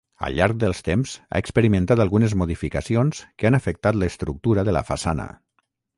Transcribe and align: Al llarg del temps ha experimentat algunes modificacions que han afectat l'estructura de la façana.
Al 0.27 0.35
llarg 0.37 0.55
del 0.61 0.71
temps 0.87 1.11
ha 1.35 1.41
experimentat 1.43 2.01
algunes 2.05 2.35
modificacions 2.43 3.21
que 3.43 3.51
han 3.51 3.59
afectat 3.59 4.01
l'estructura 4.01 4.65
de 4.71 4.75
la 4.79 4.87
façana. 4.93 5.29